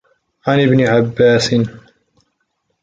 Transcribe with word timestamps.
عَنْ 0.47 0.59
ابْنِ 0.63 0.79
عَبَّاسٍ 0.81 1.55